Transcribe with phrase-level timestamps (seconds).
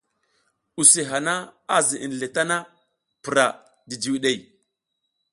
[0.81, 1.33] Use hana
[1.73, 2.55] a ziʼinle tana,
[3.23, 3.45] pura
[3.89, 4.37] jijiwiɗey.